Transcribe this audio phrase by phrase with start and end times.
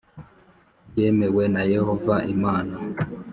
[0.89, 2.75] byemewe na Yehova Imana